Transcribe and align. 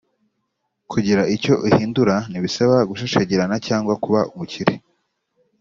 kugira 0.91 1.21
icyo 1.35 1.53
uhindura 1.67 2.15
nibisaba 2.31 2.75
kushashagirana 2.89 3.55
cyangwa 3.67 3.93
kuba 4.03 4.19
umukire 4.33 4.73